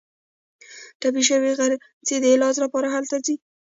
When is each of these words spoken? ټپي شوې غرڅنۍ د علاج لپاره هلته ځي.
ټپي 0.99 1.21
شوې 1.29 1.51
غرڅنۍ 1.59 2.15
د 2.21 2.25
علاج 2.33 2.55
لپاره 2.63 2.87
هلته 2.95 3.15
ځي. 3.25 3.35